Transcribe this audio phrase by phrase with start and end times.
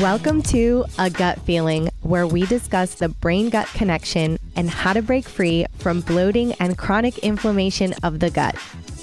[0.00, 5.00] Welcome to A Gut Feeling, where we discuss the brain gut connection and how to
[5.00, 8.56] break free from bloating and chronic inflammation of the gut.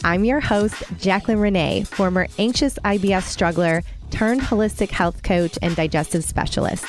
[0.03, 6.23] I'm your host, Jacqueline Renee, former anxious IBS struggler turned holistic health coach and digestive
[6.23, 6.86] specialist.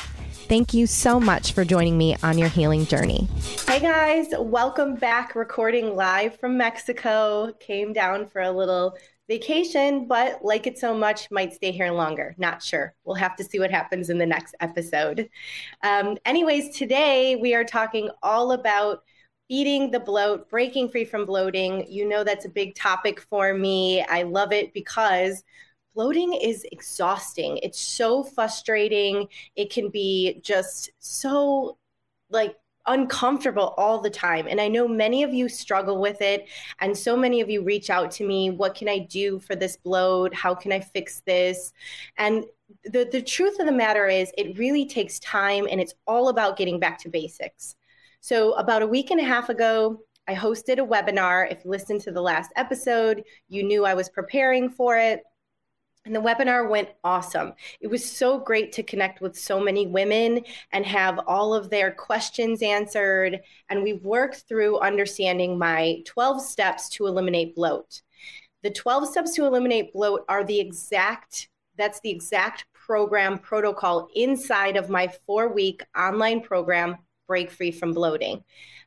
[0.48, 3.26] Thank you so much for joining me on your healing journey.
[3.66, 5.34] Hey guys, welcome back.
[5.34, 7.54] Recording live from Mexico.
[7.60, 12.34] Came down for a little vacation, but like it so much, might stay here longer.
[12.38, 12.94] Not sure.
[13.04, 15.28] We'll have to see what happens in the next episode.
[15.82, 19.02] Um, anyways, today we are talking all about
[19.48, 21.86] beating the bloat, breaking free from bloating.
[21.90, 24.02] You know, that's a big topic for me.
[24.02, 25.42] I love it because
[25.94, 27.58] bloating is exhausting.
[27.62, 29.28] It's so frustrating.
[29.56, 31.78] It can be just so
[32.30, 32.56] like
[32.86, 34.46] uncomfortable all the time.
[34.48, 36.48] And I know many of you struggle with it.
[36.80, 39.76] And so many of you reach out to me what can I do for this
[39.76, 40.34] bloat?
[40.34, 41.72] How can I fix this?
[42.18, 42.44] And
[42.84, 46.56] the, the truth of the matter is, it really takes time and it's all about
[46.56, 47.76] getting back to basics.
[48.20, 51.50] So, about a week and a half ago, I hosted a webinar.
[51.50, 55.22] If you listened to the last episode, you knew I was preparing for it.
[56.04, 57.54] And the webinar went awesome.
[57.80, 61.92] It was so great to connect with so many women and have all of their
[61.92, 63.40] questions answered.
[63.70, 68.02] And we worked through understanding my 12 steps to eliminate bloat.
[68.62, 71.48] The 12 steps to eliminate bloat are the exact,
[71.78, 77.94] that's the exact program protocol inside of my four week online program, Break Free from
[77.94, 78.44] Bloating.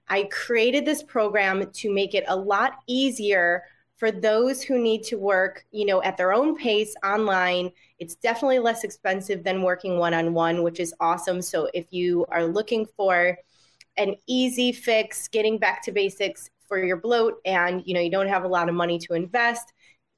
[0.08, 3.64] I created this program to make it a lot easier
[3.98, 8.60] for those who need to work, you know, at their own pace online, it's definitely
[8.60, 11.42] less expensive than working one-on-one, which is awesome.
[11.42, 13.38] So if you are looking for
[13.98, 18.28] an easy fix, getting back to basics for your bloat and, you know, you don't
[18.28, 19.74] have a lot of money to invest,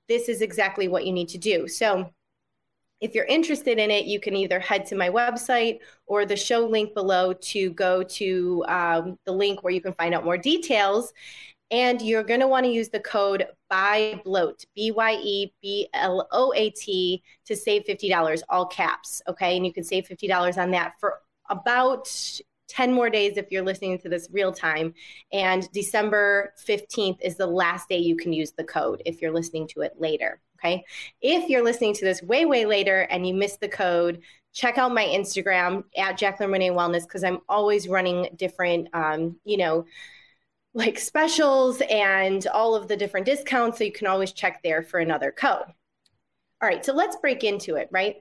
[0.10, 1.68] this is exactly what you need to do.
[1.68, 2.12] So
[3.00, 6.68] if you're interested in it, you can either head to my website or the show
[6.68, 11.14] link below to go to um, the link where you can find out more details.
[11.72, 15.88] And you're going to want to use the code BYE BLOAT, B Y E B
[15.94, 19.22] L O A T, to save $50, all caps.
[19.28, 19.56] Okay.
[19.56, 21.20] And you can save $50 on that for
[21.50, 22.10] about
[22.70, 24.94] 10 more days if you're listening to this real time.
[25.34, 29.68] And December 15th is the last day you can use the code if you're listening
[29.70, 30.40] to it later.
[30.60, 30.84] Okay.
[31.22, 34.22] If you're listening to this way, way later and you missed the code,
[34.54, 39.58] check out my Instagram at Jacqueline Renee Wellness because I'm always running different, um, you
[39.58, 39.86] know,
[40.74, 43.78] like specials and all of the different discounts.
[43.78, 45.66] So you can always check there for another code.
[46.62, 48.18] All right, so let's break into it, right?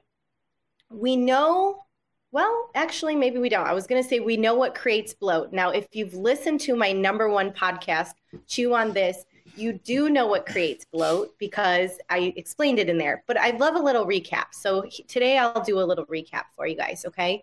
[0.90, 1.82] We know,
[2.30, 3.66] well, actually, maybe we don't.
[3.66, 5.52] I was going to say we know what creates bloat.
[5.52, 8.12] Now, if you've listened to my number one podcast,
[8.46, 9.24] Chew on This,
[9.56, 13.24] you do know what creates bloat because I explained it in there.
[13.26, 14.46] But I'd love a little recap.
[14.52, 17.42] So today I'll do a little recap for you guys, okay?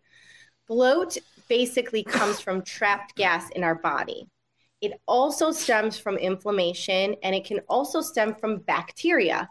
[0.67, 1.17] Bloat
[1.49, 4.27] basically comes from trapped gas in our body.
[4.85, 9.49] It also stems from inflammation and it can also stem from bacteria.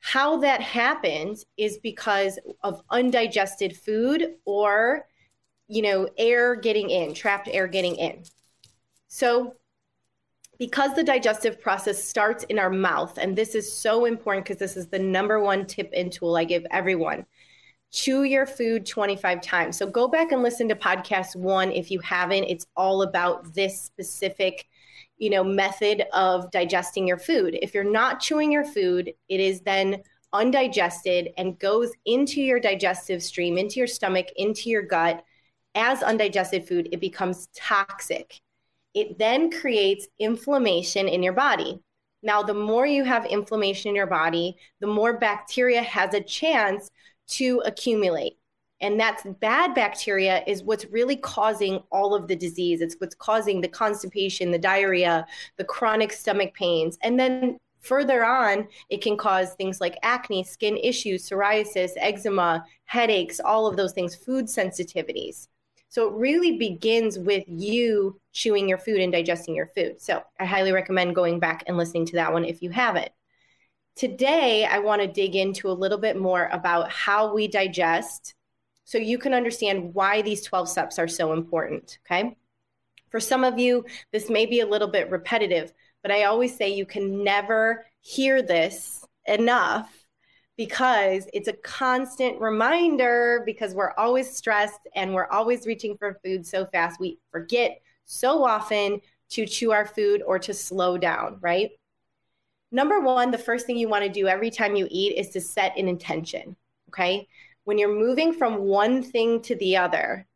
[0.00, 5.06] How that happens is because of undigested food or
[5.66, 8.24] you know air getting in, trapped air getting in.
[9.08, 9.54] So
[10.58, 14.76] because the digestive process starts in our mouth and this is so important because this
[14.76, 17.24] is the number one tip and tool I give everyone
[17.94, 19.78] chew your food 25 times.
[19.78, 22.44] So go back and listen to podcast one if you haven't.
[22.44, 24.66] It's all about this specific,
[25.16, 27.56] you know, method of digesting your food.
[27.62, 30.02] If you're not chewing your food, it is then
[30.32, 35.24] undigested and goes into your digestive stream, into your stomach, into your gut
[35.74, 38.40] as undigested food, it becomes toxic.
[38.94, 41.80] It then creates inflammation in your body.
[42.22, 46.90] Now, the more you have inflammation in your body, the more bacteria has a chance
[47.28, 48.38] to accumulate.
[48.80, 52.80] And that's bad bacteria is what's really causing all of the disease.
[52.80, 55.26] It's what's causing the constipation, the diarrhea,
[55.56, 56.98] the chronic stomach pains.
[57.02, 63.40] And then further on, it can cause things like acne, skin issues, psoriasis, eczema, headaches,
[63.40, 65.48] all of those things, food sensitivities.
[65.88, 70.00] So it really begins with you chewing your food and digesting your food.
[70.00, 73.10] So I highly recommend going back and listening to that one if you haven't.
[73.96, 78.34] Today, I want to dig into a little bit more about how we digest
[78.84, 81.98] so you can understand why these 12 steps are so important.
[82.04, 82.36] Okay.
[83.10, 86.74] For some of you, this may be a little bit repetitive, but I always say
[86.74, 89.88] you can never hear this enough
[90.56, 96.44] because it's a constant reminder because we're always stressed and we're always reaching for food
[96.44, 96.98] so fast.
[96.98, 99.00] We forget so often
[99.30, 101.70] to chew our food or to slow down, right?
[102.72, 105.40] Number one, the first thing you want to do every time you eat is to
[105.40, 106.56] set an intention,
[106.88, 107.28] okay?
[107.64, 110.26] When you're moving from one thing to the other,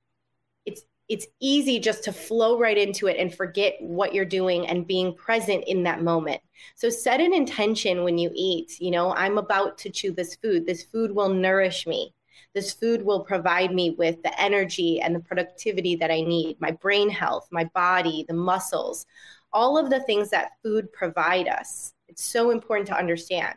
[0.64, 4.86] it's it's easy just to flow right into it and forget what you're doing and
[4.86, 6.40] being present in that moment.
[6.75, 8.78] So set an intention when you eat.
[8.78, 10.66] You know, I'm about to chew this food.
[10.66, 12.14] This food will nourish me.
[12.54, 16.72] This food will provide me with the energy and the productivity that I need, my
[16.72, 19.06] brain health, my body, the muscles,
[19.52, 21.94] all of the things that food provide us.
[22.08, 23.55] It's so important to understand.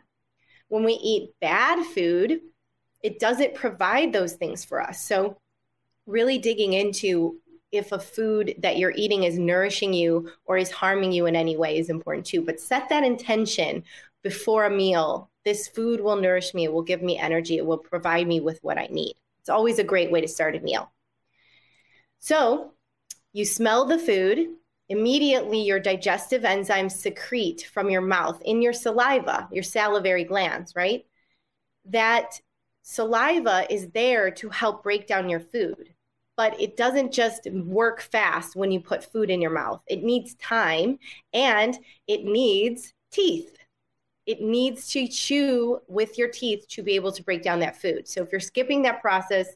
[0.68, 2.40] When we eat bad food,
[3.02, 5.02] it doesn't provide those things for us.
[5.02, 5.38] So
[6.06, 7.40] really digging into
[7.72, 11.56] if a food that you're eating is nourishing you or is harming you in any
[11.56, 12.42] way is important too.
[12.42, 13.84] But set that intention
[14.22, 15.30] before a meal.
[15.44, 18.60] This food will nourish me, it will give me energy, it will provide me with
[18.62, 19.14] what I need.
[19.40, 20.92] It's always a great way to start a meal.
[22.20, 22.74] So
[23.32, 24.50] you smell the food,
[24.88, 31.04] immediately your digestive enzymes secrete from your mouth in your saliva, your salivary glands, right?
[31.86, 32.40] That
[32.82, 35.94] saliva is there to help break down your food
[36.36, 39.80] but it doesn't just work fast when you put food in your mouth.
[39.86, 40.98] It needs time
[41.32, 43.56] and it needs teeth.
[44.24, 48.08] It needs to chew with your teeth to be able to break down that food.
[48.08, 49.48] So if you're skipping that process,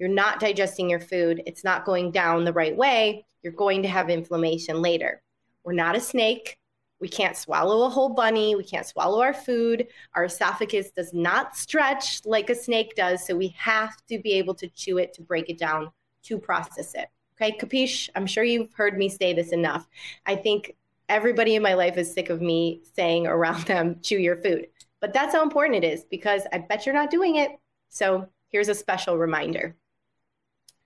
[0.00, 3.88] you're not digesting your food, it's not going down the right way, you're going to
[3.88, 5.22] have inflammation later.
[5.62, 6.58] We're not a snake.
[7.00, 8.56] We can't swallow a whole bunny.
[8.56, 9.86] We can't swallow our food.
[10.14, 13.26] Our esophagus does not stretch like a snake does.
[13.26, 15.90] So we have to be able to chew it to break it down
[16.24, 17.08] to process it.
[17.36, 18.10] Okay, capiche?
[18.14, 19.86] I'm sure you've heard me say this enough.
[20.26, 20.76] I think
[21.08, 24.66] everybody in my life is sick of me saying around them, chew your food.
[25.00, 27.52] But that's how important it is because I bet you're not doing it.
[27.88, 29.74] So here's a special reminder.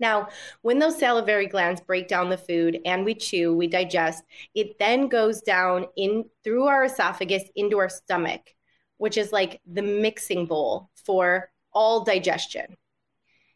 [0.01, 0.29] Now,
[0.63, 4.25] when those salivary glands break down the food and we chew, we digest,
[4.55, 8.55] it then goes down in through our esophagus into our stomach,
[8.99, 12.77] which is like the mixing bowl for all digestion.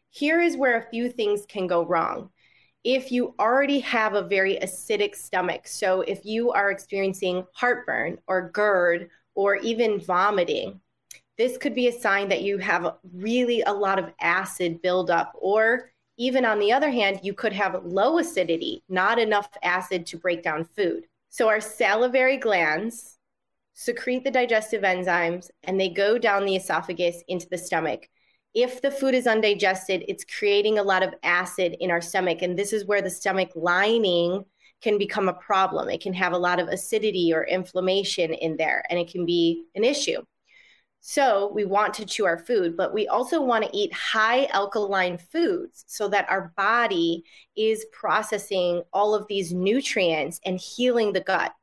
[0.09, 2.29] Here is where a few things can go wrong.
[2.85, 8.49] If you already have a very acidic stomach, so if you are experiencing heartburn or
[8.49, 10.79] GERD or even vomiting,
[11.37, 15.33] this could be a sign that you have really a lot of acid buildup.
[15.35, 20.17] Or even on the other hand, you could have low acidity, not enough acid to
[20.17, 21.07] break down food.
[21.29, 23.17] So our salivary glands
[23.73, 28.07] secrete the digestive enzymes and they go down the esophagus into the stomach
[28.53, 32.41] if the food is undigested, it's creating a lot of acid in our stomach.
[32.41, 34.43] And this is where the stomach lining
[34.81, 35.89] can become a problem.
[35.89, 39.65] It can have a lot of acidity or inflammation in there, and it can be
[39.75, 40.21] an issue.
[41.01, 45.17] So, we want to chew our food, but we also want to eat high alkaline
[45.17, 47.23] foods so that our body
[47.55, 51.53] is processing all of these nutrients and healing the gut.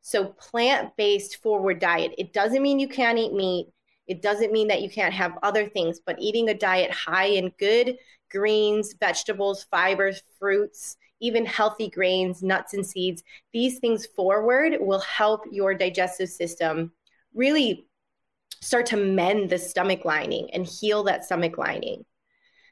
[0.00, 2.14] So, plant based forward diet.
[2.18, 3.68] It doesn't mean you can't eat meat.
[4.06, 7.52] It doesn't mean that you can't have other things, but eating a diet high in
[7.58, 7.96] good
[8.30, 13.22] greens, vegetables, fibers, fruits, even healthy grains, nuts, and seeds,
[13.52, 16.92] these things forward will help your digestive system
[17.32, 17.86] really
[18.64, 22.04] start to mend the stomach lining and heal that stomach lining.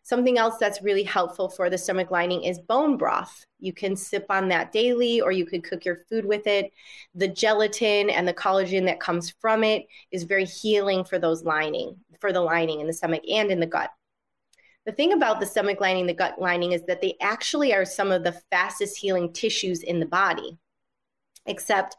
[0.05, 3.45] Something else that's really helpful for the stomach lining is bone broth.
[3.61, 6.73] You can sip on that daily or you could cook your food with it.
[7.15, 11.97] The gelatin and the collagen that comes from it is very healing for those lining,
[12.21, 13.91] for the lining in the stomach and in the gut.
[14.87, 18.11] The thing about the stomach lining, the gut lining, is that they actually are some
[18.11, 20.59] of the fastest healing tissues in the body.
[21.47, 21.97] Except,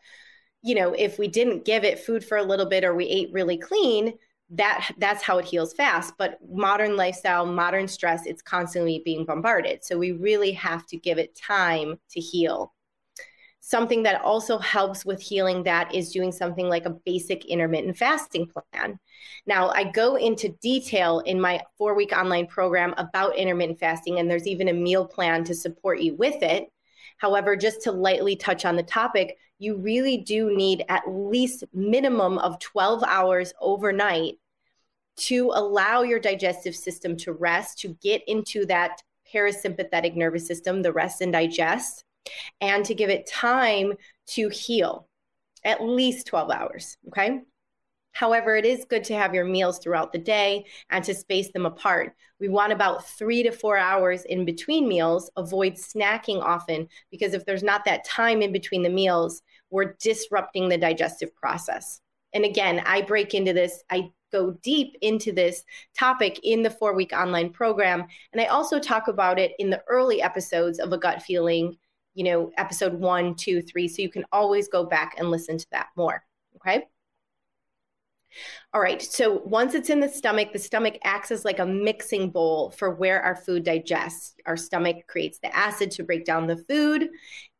[0.64, 3.32] you know, if we didn't give it food for a little bit or we ate
[3.34, 4.14] really clean,
[4.50, 6.14] that that's how it heals fast.
[6.18, 9.84] But modern lifestyle modern stress it's constantly being bombarded.
[9.84, 12.74] So we really have to give it time to heal.
[13.60, 18.48] Something that also helps with healing that is doing something like a basic intermittent fasting
[18.48, 19.00] plan.
[19.46, 24.32] Now i go into detail in my four week online program about intermittent fasting and
[24.32, 26.70] there's even a meal plan to support you with it
[27.24, 32.38] however just to lightly touch on the topic you really do need at least minimum
[32.40, 34.34] of 12 hours overnight
[35.16, 39.02] to allow your digestive system to rest, to get into that
[39.34, 42.04] parasympathetic nervous system, the rest and digest,
[42.60, 43.94] and to give it time
[44.28, 45.08] to heal
[45.64, 46.98] at least 12 hours.
[47.08, 47.40] Okay.
[48.14, 51.66] However, it is good to have your meals throughout the day and to space them
[51.66, 52.16] apart.
[52.40, 55.30] We want about three to four hours in between meals.
[55.36, 59.42] Avoid snacking often because if there's not that time in between the meals,
[59.72, 62.02] we're disrupting the digestive process.
[62.34, 65.64] And again, I break into this, I go deep into this
[65.98, 68.06] topic in the four week online program.
[68.32, 71.78] And I also talk about it in the early episodes of A Gut Feeling,
[72.14, 73.88] you know, episode one, two, three.
[73.88, 76.24] So you can always go back and listen to that more.
[76.58, 76.86] Okay.
[78.74, 82.30] All right, so once it's in the stomach, the stomach acts as like a mixing
[82.32, 84.36] bowl for where our food digests.
[84.46, 87.10] Our stomach creates the acid to break down the food.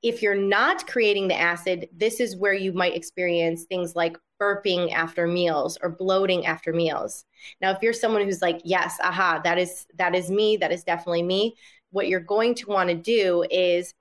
[0.02, 4.92] If you're not creating the acid, this is where you might experience things like burping
[4.92, 7.26] after meals or bloating after meals.
[7.62, 10.84] Now, if you're someone who's like, yes, aha, that is that is me, that is
[10.84, 11.56] definitely me,
[11.92, 13.94] what you're going to want to do is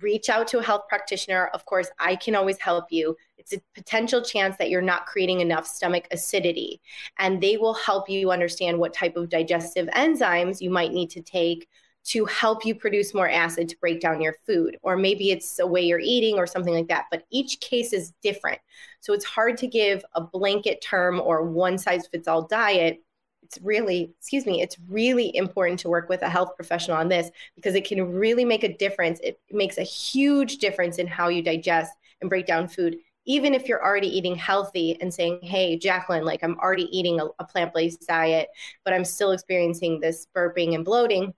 [0.00, 1.46] reach out to a health practitioner.
[1.48, 3.16] Of course, I can always help you.
[3.38, 6.80] It's a potential chance that you're not creating enough stomach acidity,
[7.18, 11.22] and they will help you understand what type of digestive enzymes you might need to
[11.22, 11.68] take
[12.02, 14.76] to help you produce more acid to break down your food.
[14.82, 17.06] Or maybe it's the way you're eating or something like that.
[17.10, 18.58] But each case is different.
[19.00, 23.02] So it's hard to give a blanket term or one size fits all diet.
[23.50, 27.30] It's really, excuse me, it's really important to work with a health professional on this
[27.56, 29.18] because it can really make a difference.
[29.24, 33.68] It makes a huge difference in how you digest and break down food even if
[33.68, 37.74] you're already eating healthy and saying, hey, Jacqueline, like I'm already eating a, a plant
[37.74, 38.48] based diet,
[38.84, 41.34] but I'm still experiencing this burping and bloating,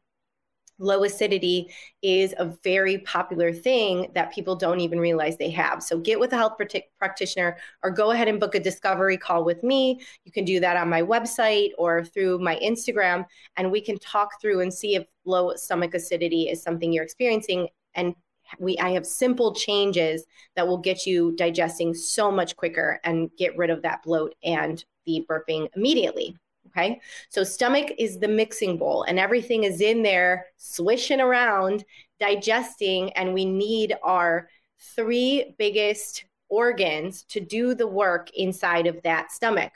[0.82, 1.70] low acidity
[2.02, 5.82] is a very popular thing that people don't even realize they have.
[5.82, 6.54] So get with a health
[6.98, 10.00] practitioner or go ahead and book a discovery call with me.
[10.24, 13.24] You can do that on my website or through my Instagram,
[13.56, 17.68] and we can talk through and see if low stomach acidity is something you're experiencing
[17.94, 18.14] and
[18.58, 20.24] we I have simple changes
[20.56, 24.84] that will get you digesting so much quicker and get rid of that bloat and
[25.06, 26.36] the burping immediately.
[26.74, 27.00] Okay.
[27.28, 31.84] So, stomach is the mixing bowl, and everything is in there swishing around,
[32.18, 33.12] digesting.
[33.12, 34.48] And we need our
[34.96, 39.72] three biggest organs to do the work inside of that stomach.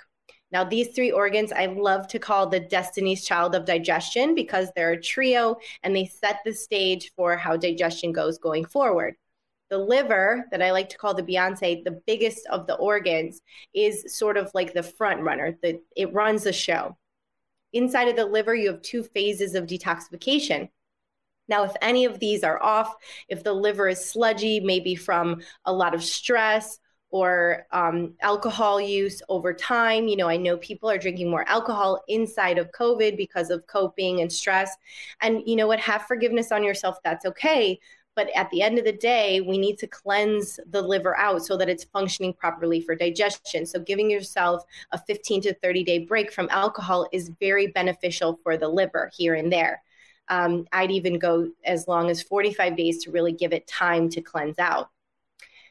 [0.52, 4.92] Now, these three organs I love to call the Destiny's Child of Digestion because they're
[4.92, 9.16] a trio and they set the stage for how digestion goes going forward.
[9.68, 13.42] The liver, that I like to call the Beyonce, the biggest of the organs,
[13.74, 15.58] is sort of like the front runner.
[15.62, 16.96] The, it runs the show.
[17.72, 20.68] Inside of the liver, you have two phases of detoxification.
[21.48, 22.94] Now, if any of these are off,
[23.28, 26.78] if the liver is sludgy, maybe from a lot of stress
[27.10, 30.08] or um, alcohol use over time.
[30.08, 34.20] You know, I know people are drinking more alcohol inside of COVID because of coping
[34.20, 34.76] and stress.
[35.20, 35.80] And you know what?
[35.80, 36.98] Have forgiveness on yourself.
[37.04, 37.78] That's okay.
[38.16, 41.56] But at the end of the day, we need to cleanse the liver out so
[41.58, 43.66] that it's functioning properly for digestion.
[43.66, 48.56] So, giving yourself a 15 to 30 day break from alcohol is very beneficial for
[48.56, 49.82] the liver here and there.
[50.28, 54.20] Um, I'd even go as long as 45 days to really give it time to
[54.22, 54.90] cleanse out.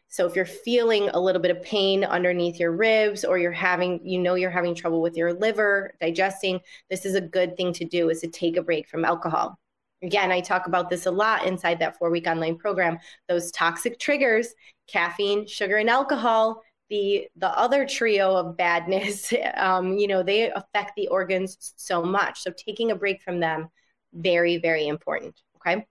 [0.08, 4.00] So if you're feeling a little bit of pain underneath your ribs or you're having
[4.04, 7.86] you know you're having trouble with your liver digesting, this is a good thing to
[7.86, 9.60] do is to take a break from alcohol.
[10.04, 13.00] Again, I talk about this a lot inside that four week online program.
[13.28, 14.54] Those toxic triggers,
[14.88, 20.92] caffeine, sugar, and alcohol, the the other trio of badness, um, you know, they affect
[20.96, 22.42] the organs so much.
[22.42, 23.70] So taking a break from them,
[24.14, 25.36] very, very important.
[25.58, 25.86] Okay.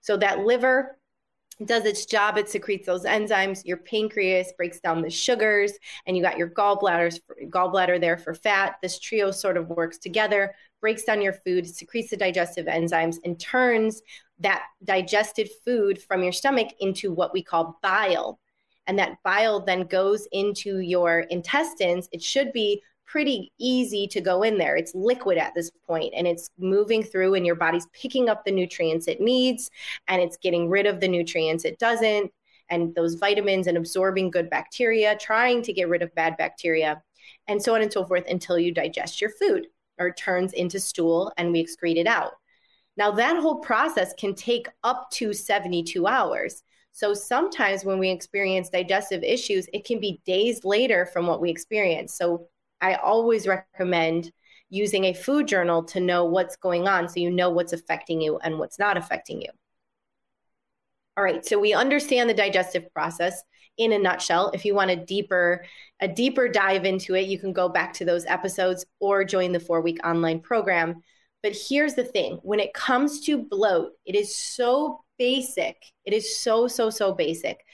[0.00, 0.98] So that liver
[1.64, 2.38] does its job.
[2.38, 3.64] It secretes those enzymes.
[3.64, 5.72] Your pancreas breaks down the sugars,
[6.06, 8.76] and you got your gallbladders, gallbladder there for fat.
[8.82, 13.38] This trio sort of works together, breaks down your food, secretes the digestive enzymes, and
[13.38, 14.02] turns
[14.38, 18.40] that digested food from your stomach into what we call bile.
[18.86, 22.08] And that bile then goes into your intestines.
[22.12, 24.76] It should be pretty easy to go in there.
[24.76, 28.52] It's liquid at this point and it's moving through, and your body's picking up the
[28.52, 29.70] nutrients it needs
[30.08, 32.32] and it's getting rid of the nutrients it doesn't,
[32.68, 37.02] and those vitamins and absorbing good bacteria, trying to get rid of bad bacteria.
[37.48, 39.66] and so on and so forth until you digest your food
[40.00, 42.32] or turns into stool and we excrete it out.
[42.96, 46.62] Now, that whole process can take up to 72 hours.
[46.92, 51.50] So sometimes when we experience digestive issues, it can be days later from what we
[51.50, 52.14] experience.
[52.14, 52.48] So
[52.80, 54.32] I always recommend
[54.70, 58.38] using a food journal to know what's going on so you know what's affecting you
[58.38, 59.48] and what's not affecting you.
[61.16, 63.42] All right, so we understand the digestive process
[63.80, 64.50] in a nutshell.
[64.52, 65.64] If you want a deeper
[66.00, 69.58] a deeper dive into it, you can go back to those episodes or join the
[69.58, 71.02] 4-week online program.
[71.42, 75.82] But here's the thing, when it comes to bloat, it is so basic.
[76.04, 77.64] It is so so so basic.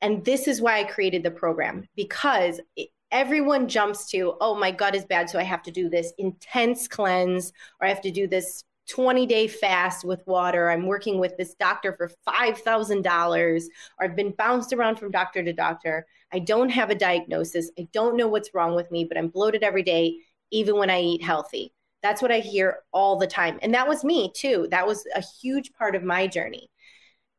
[0.00, 4.70] And this is why I created the program because it, everyone jumps to, oh, my
[4.70, 8.10] gut is bad, so I have to do this intense cleanse or I have to
[8.10, 10.70] do this 20 day fast with water.
[10.70, 13.64] I'm working with this doctor for $5,000,
[13.98, 16.06] or I've been bounced around from doctor to doctor.
[16.30, 17.70] I don't have a diagnosis.
[17.78, 20.18] I don't know what's wrong with me, but I'm bloated every day,
[20.50, 21.72] even when I eat healthy.
[22.02, 23.58] That's what I hear all the time.
[23.62, 24.68] And that was me too.
[24.70, 26.68] That was a huge part of my journey.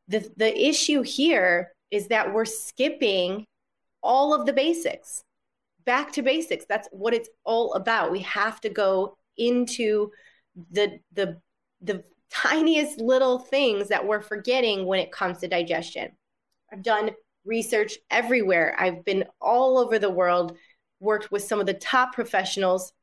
[0.07, 3.45] The, the issue here is that we're skipping
[4.01, 5.23] all of the basics
[5.85, 6.65] back to basics.
[6.67, 8.11] That's what it's all about.
[8.11, 10.11] We have to go into
[10.71, 11.39] the the
[11.81, 16.11] the tiniest little things that we're forgetting when it comes to digestion.
[16.71, 17.11] I've done
[17.45, 18.75] research everywhere.
[18.79, 20.57] I've been all over the world,
[20.99, 22.93] worked with some of the top professionals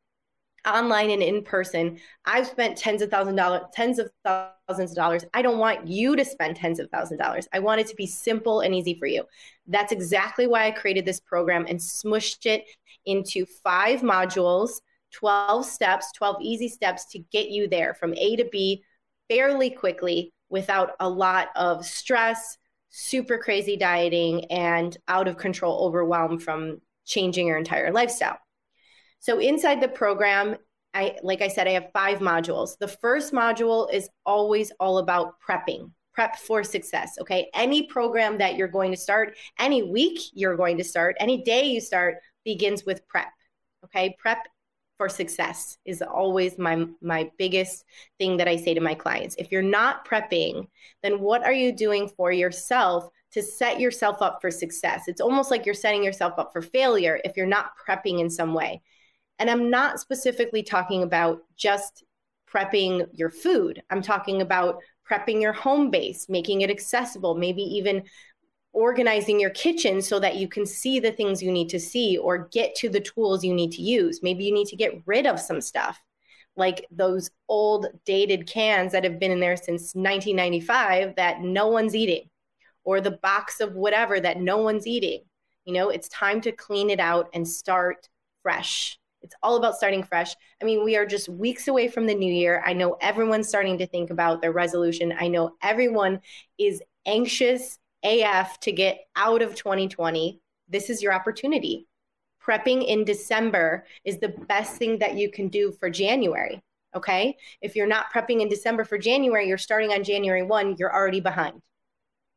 [0.66, 1.98] online and in person.
[2.24, 5.24] I've spent tens of thousand dollars, tens of thousands of dollars.
[5.32, 7.48] I don't want you to spend tens of thousand dollars.
[7.52, 9.24] I want it to be simple and easy for you.
[9.66, 12.64] That's exactly why I created this program and smushed it
[13.06, 14.80] into five modules,
[15.12, 18.84] 12 steps, 12 easy steps to get you there from A to B
[19.28, 22.58] fairly quickly without a lot of stress,
[22.90, 28.38] super crazy dieting, and out of control overwhelm from changing your entire lifestyle.
[29.20, 30.56] So inside the program,
[30.92, 32.76] I like I said, I have five modules.
[32.78, 37.16] The first module is always all about prepping, prep for success.
[37.20, 37.48] Okay.
[37.54, 41.64] Any program that you're going to start, any week you're going to start, any day
[41.64, 43.28] you start begins with prep.
[43.84, 44.16] Okay.
[44.18, 44.48] Prep
[45.00, 47.86] for success is always my my biggest
[48.18, 49.34] thing that I say to my clients.
[49.38, 50.68] If you're not prepping,
[51.02, 55.04] then what are you doing for yourself to set yourself up for success?
[55.08, 58.52] It's almost like you're setting yourself up for failure if you're not prepping in some
[58.52, 58.82] way.
[59.38, 62.04] And I'm not specifically talking about just
[62.52, 63.82] prepping your food.
[63.88, 68.02] I'm talking about prepping your home base, making it accessible, maybe even
[68.72, 72.48] organizing your kitchen so that you can see the things you need to see or
[72.52, 74.20] get to the tools you need to use.
[74.22, 76.00] Maybe you need to get rid of some stuff,
[76.56, 81.96] like those old dated cans that have been in there since 1995 that no one's
[81.96, 82.28] eating,
[82.84, 85.22] or the box of whatever that no one's eating.
[85.64, 88.08] You know, it's time to clean it out and start
[88.42, 88.98] fresh.
[89.22, 90.34] It's all about starting fresh.
[90.62, 92.62] I mean, we are just weeks away from the new year.
[92.64, 95.12] I know everyone's starting to think about their resolution.
[95.18, 96.20] I know everyone
[96.56, 100.40] is anxious AF to get out of 2020.
[100.68, 101.86] This is your opportunity.
[102.42, 106.62] Prepping in December is the best thing that you can do for January.
[106.94, 107.36] Okay.
[107.60, 111.20] If you're not prepping in December for January, you're starting on January 1, you're already
[111.20, 111.60] behind.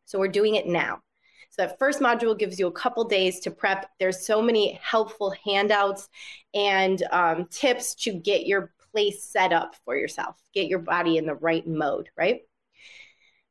[0.05, 1.01] So we're doing it now.
[1.49, 3.89] So that first module gives you a couple days to prep.
[3.99, 6.09] There's so many helpful handouts
[6.53, 11.25] and um, tips to get your place set up for yourself, get your body in
[11.25, 12.41] the right mode, right?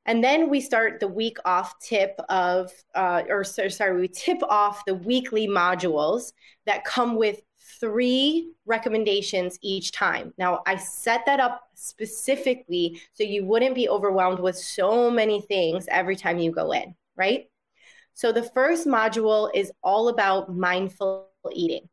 [0.05, 4.85] And then we start the week off tip of, uh, or sorry, we tip off
[4.85, 6.33] the weekly modules
[6.67, 7.41] that come with
[7.81, 10.35] three recommendations each time.
[10.39, 15.87] Now, I set that up specifically so you wouldn't be overwhelmed with so many things
[15.89, 17.47] every time you go in, right?
[18.15, 21.89] So the first module is all about mindful eating.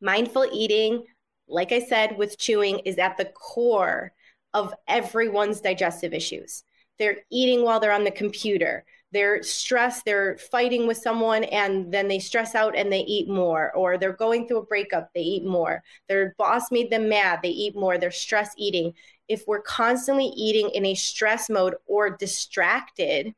[0.00, 1.04] Mindful eating,
[1.48, 4.12] like I said, with chewing is at the core
[4.54, 6.64] of everyone's digestive issues.
[6.98, 8.84] They're eating while they're on the computer.
[9.12, 13.72] They're stressed, they're fighting with someone, and then they stress out and they eat more.
[13.76, 15.82] Or they're going through a breakup, they eat more.
[16.08, 17.98] Their boss made them mad, they eat more.
[17.98, 18.92] They're stress eating.
[19.28, 23.34] If we're constantly eating in a stress mode or distracted,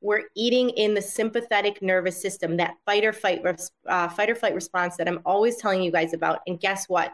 [0.00, 3.42] we're eating in the sympathetic nervous system, that fight or fight,
[3.86, 6.40] uh, fight or flight response that I'm always telling you guys about.
[6.48, 7.12] And guess what?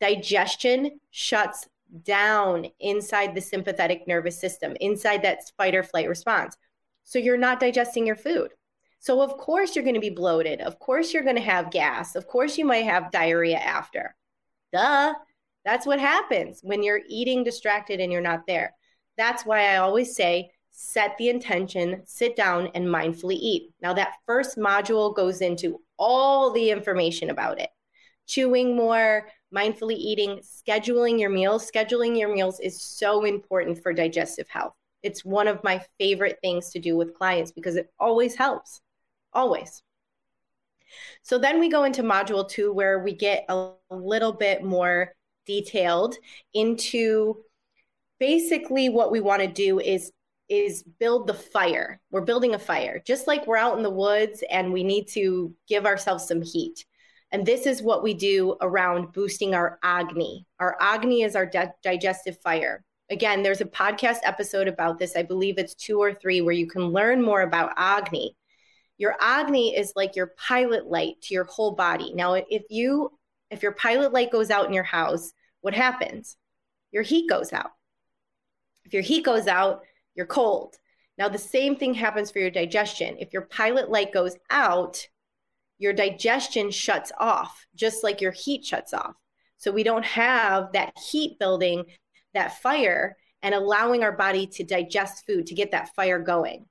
[0.00, 1.68] Digestion shuts
[2.02, 6.56] down inside the sympathetic nervous system, inside that fight or flight response.
[7.04, 8.50] So you're not digesting your food.
[8.98, 10.60] So of course you're going to be bloated.
[10.60, 12.16] Of course you're going to have gas.
[12.16, 14.16] Of course you might have diarrhea after.
[14.72, 15.14] Duh.
[15.64, 18.74] That's what happens when you're eating distracted and you're not there.
[19.16, 23.70] That's why I always say set the intention, sit down, and mindfully eat.
[23.80, 27.70] Now, that first module goes into all the information about it.
[28.26, 31.70] Chewing more, mindfully eating, scheduling your meals.
[31.70, 34.74] Scheduling your meals is so important for digestive health.
[35.02, 38.80] It's one of my favorite things to do with clients because it always helps.
[39.32, 39.82] Always.
[41.22, 45.12] So then we go into module two where we get a little bit more
[45.46, 46.16] detailed
[46.54, 47.36] into
[48.18, 50.12] basically what we want to do is
[50.50, 52.00] is build the fire.
[52.10, 55.54] We're building a fire, just like we're out in the woods and we need to
[55.68, 56.84] give ourselves some heat.
[57.34, 60.46] And this is what we do around boosting our Agni.
[60.60, 62.84] Our Agni is our di- digestive fire.
[63.10, 65.16] Again, there's a podcast episode about this.
[65.16, 68.36] I believe it's two or three where you can learn more about Agni.
[68.98, 72.12] Your Agni is like your pilot light to your whole body.
[72.14, 73.10] Now, if you
[73.50, 76.36] if your pilot light goes out in your house, what happens?
[76.92, 77.72] Your heat goes out.
[78.84, 79.82] If your heat goes out,
[80.14, 80.76] you're cold.
[81.18, 83.16] Now, the same thing happens for your digestion.
[83.18, 85.08] If your pilot light goes out,
[85.78, 89.14] your digestion shuts off, just like your heat shuts off.
[89.56, 91.84] So we don't have that heat building,
[92.34, 96.66] that fire, and allowing our body to digest food to get that fire going.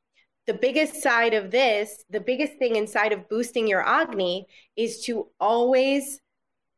[0.46, 5.30] The biggest side of this, the biggest thing inside of boosting your Agni is to
[5.40, 6.20] always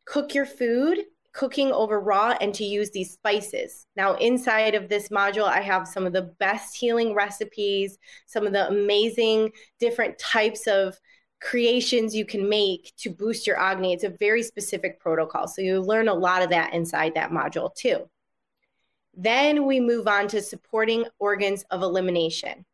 [0.05, 0.99] cook your food
[1.35, 3.88] cooking over raw and to use these spices.
[3.97, 8.53] Now, inside of this module, I have some of the best healing recipes, some of
[8.53, 10.97] the amazing different types of
[11.41, 13.93] creations you can make to boost your Agni.
[13.93, 15.47] It's a very specific protocol.
[15.47, 18.09] So you learn a lot of that inside that module too.
[19.13, 22.65] Then we move on to supporting organs of elimination.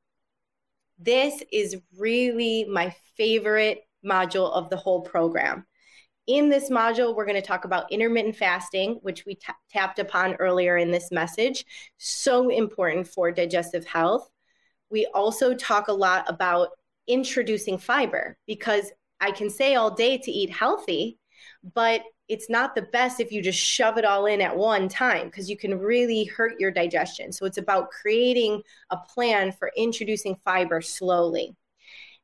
[0.97, 5.65] This is really my favorite module of the whole program.
[6.27, 10.35] In this module, we're going to talk about intermittent fasting, which we t- tapped upon
[10.35, 11.65] earlier in this message.
[11.97, 14.29] So important for digestive health.
[14.89, 16.69] We also talk a lot about
[17.07, 21.19] introducing fiber because I can say all day to eat healthy,
[21.73, 25.25] but it's not the best if you just shove it all in at one time
[25.25, 27.31] because you can really hurt your digestion.
[27.31, 31.55] So it's about creating a plan for introducing fiber slowly.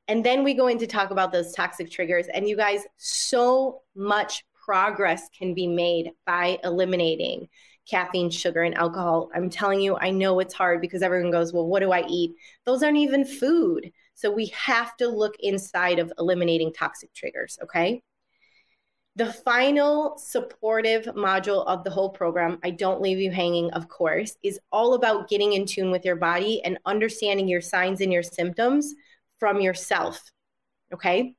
[0.07, 2.27] And then we go in to talk about those toxic triggers.
[2.27, 7.49] And you guys, so much progress can be made by eliminating
[7.89, 9.29] caffeine, sugar, and alcohol.
[9.33, 12.31] I'm telling you, I know it's hard because everyone goes, Well, what do I eat?
[12.65, 13.91] Those aren't even food.
[14.17, 18.01] So we have to look inside of eliminating toxic triggers, okay?
[19.15, 24.35] The final supportive module of the whole program, I don't leave you hanging, of course,
[24.41, 28.23] is all about getting in tune with your body and understanding your signs and your
[28.23, 28.95] symptoms
[29.39, 30.31] from yourself.
[30.91, 31.35] Okay.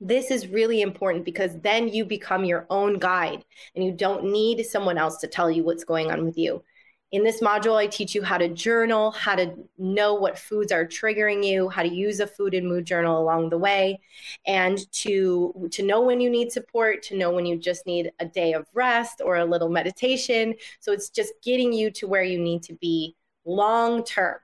[0.00, 3.44] This is really important because then you become your own guide
[3.74, 6.64] and you don't need someone else to tell you what's going on with you.
[7.10, 10.84] In this module, I teach you how to journal, how to know what foods are
[10.84, 13.98] triggering you, how to use a food and mood journal along the way,
[14.46, 18.26] and to, to know when you need support, to know when you just need a
[18.26, 20.54] day of rest or a little meditation.
[20.80, 23.16] So it's just getting you to where you need to be
[23.46, 24.36] long term.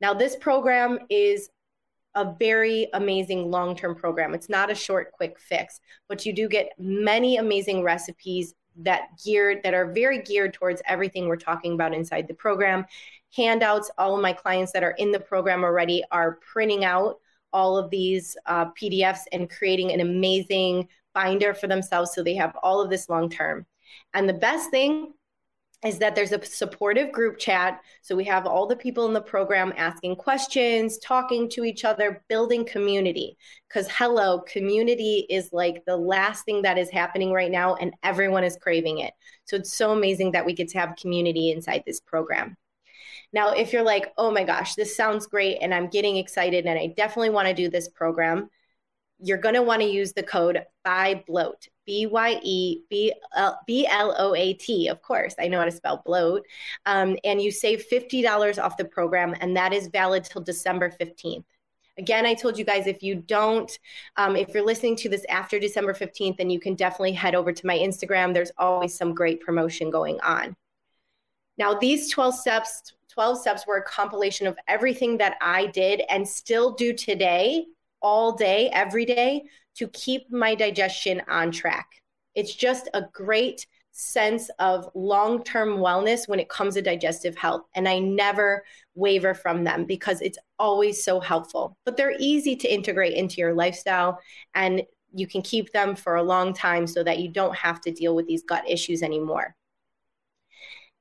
[0.00, 1.50] Now, this program is
[2.16, 4.34] a very amazing long term program.
[4.34, 9.62] It's not a short, quick fix, but you do get many amazing recipes that geared
[9.62, 12.84] that are very geared towards everything we're talking about inside the program.
[13.36, 17.18] Handouts all of my clients that are in the program already are printing out
[17.52, 22.56] all of these uh, pdfs and creating an amazing binder for themselves so they have
[22.62, 23.66] all of this long term.
[24.14, 25.12] And the best thing
[25.84, 27.80] is that there's a supportive group chat.
[28.02, 32.22] So we have all the people in the program asking questions, talking to each other,
[32.28, 33.36] building community.
[33.68, 38.44] Because, hello, community is like the last thing that is happening right now, and everyone
[38.44, 39.12] is craving it.
[39.44, 42.56] So it's so amazing that we get to have community inside this program.
[43.32, 46.78] Now, if you're like, oh my gosh, this sounds great, and I'm getting excited, and
[46.78, 48.50] I definitely want to do this program,
[49.18, 54.14] you're going to want to use the code bye bloat B Y E B L
[54.18, 55.34] O A T, of course.
[55.38, 56.46] I know how to spell bloat.
[56.86, 61.44] Um, and you save $50 off the program, and that is valid till December 15th.
[61.98, 63.70] Again, I told you guys if you don't,
[64.16, 67.52] um, if you're listening to this after December 15th, then you can definitely head over
[67.52, 68.32] to my Instagram.
[68.32, 70.56] There's always some great promotion going on.
[71.58, 76.26] Now, these 12 steps, 12 steps were a compilation of everything that I did and
[76.26, 77.66] still do today
[78.00, 79.44] all day, every day
[79.76, 81.88] to keep my digestion on track.
[82.34, 87.62] It's just a great sense of long term wellness when it comes to digestive health.
[87.74, 91.76] And I never waver from them because it's always so helpful.
[91.84, 94.18] But they're easy to integrate into your lifestyle
[94.54, 94.82] and
[95.14, 98.16] you can keep them for a long time so that you don't have to deal
[98.16, 99.54] with these gut issues anymore.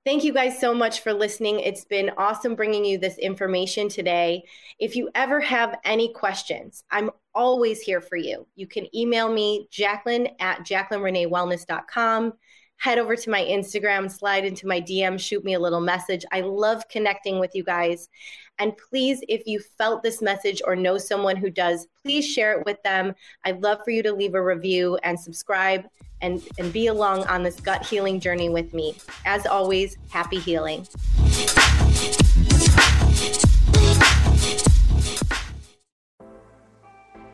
[0.04, 1.60] Thank you guys so much for listening.
[1.60, 4.44] It's been awesome bringing you this information today.
[4.80, 8.48] If you ever have any questions, I'm always here for you.
[8.56, 12.34] You can email me, Jacqueline at jacquelinereneewellness.com.
[12.82, 16.26] Head over to my Instagram, slide into my DM, shoot me a little message.
[16.32, 18.10] I love connecting with you guys.
[18.58, 22.66] And please, if you felt this message or know someone who does, please share it
[22.66, 23.14] with them.
[23.46, 25.86] I'd love for you to leave a review and subscribe
[26.22, 28.96] and, and be along on this gut healing journey with me.
[29.26, 30.88] As always, happy healing.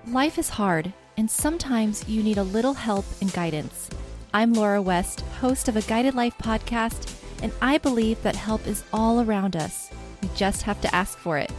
[0.07, 3.89] Life is hard, and sometimes you need a little help and guidance.
[4.37, 8.83] I'm Laura West, host of a Guided Life podcast, and I believe that help is
[8.93, 9.89] all around us.
[10.21, 11.51] We just have to ask for it.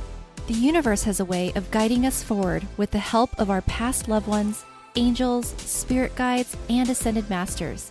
[0.47, 4.07] The universe has a way of guiding us forward with the help of our past
[4.07, 4.65] loved ones
[4.95, 7.91] angels, spirit guides, and ascended masters.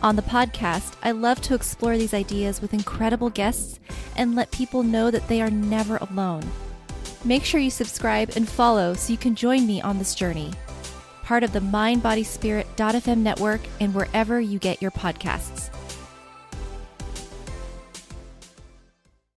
[0.00, 3.80] On the podcast, I love to explore these ideas with incredible guests
[4.14, 6.48] and let people know that they are never alone.
[7.24, 10.52] Make sure you subscribe and follow so you can join me on this journey.
[11.24, 15.73] Part of the MindBodySpirit.fm network and wherever you get your podcasts.